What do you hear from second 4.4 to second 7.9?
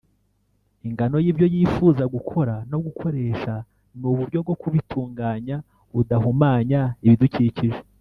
bwo kubitunganya budahumanya ibidukikije